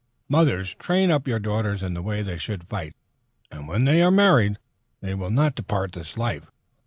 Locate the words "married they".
4.09-5.13